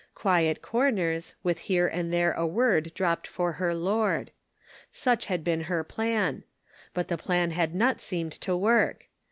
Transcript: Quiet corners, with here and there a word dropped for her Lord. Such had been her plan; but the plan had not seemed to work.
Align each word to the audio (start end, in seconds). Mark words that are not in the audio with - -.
Quiet 0.15 0.63
corners, 0.63 1.35
with 1.43 1.59
here 1.69 1.85
and 1.87 2.11
there 2.11 2.31
a 2.31 2.47
word 2.47 2.91
dropped 2.95 3.27
for 3.27 3.51
her 3.51 3.75
Lord. 3.75 4.31
Such 4.91 5.27
had 5.27 5.43
been 5.43 5.65
her 5.65 5.83
plan; 5.83 6.43
but 6.95 7.07
the 7.07 7.19
plan 7.19 7.51
had 7.51 7.75
not 7.75 8.01
seemed 8.01 8.31
to 8.41 8.57
work. 8.57 9.05